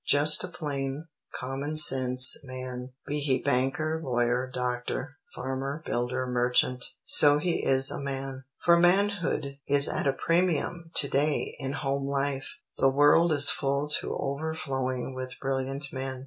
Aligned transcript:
_Just 0.03 0.43
a 0.43 0.47
plain, 0.47 1.05
common 1.31 1.75
sense 1.75 2.43
man; 2.43 2.89
be 3.05 3.19
he 3.19 3.37
banker, 3.39 4.01
lawyer, 4.01 4.49
doctor, 4.51 5.17
farmer, 5.35 5.83
builder, 5.85 6.25
merchant, 6.25 6.83
so 7.03 7.37
he 7.37 7.63
is 7.63 7.91
a 7.91 8.01
man; 8.01 8.45
for 8.65 8.77
manhood 8.77 9.59
is 9.67 9.87
at 9.87 10.07
a 10.07 10.13
premium 10.13 10.89
to 10.95 11.07
day 11.07 11.55
in 11.59 11.73
home 11.73 12.07
life! 12.07 12.49
The 12.79 12.89
world 12.89 13.31
is 13.31 13.51
full 13.51 13.89
to 13.99 14.15
overflowing 14.17 15.13
with 15.13 15.35
brilliant 15.39 15.93
men. 15.93 16.19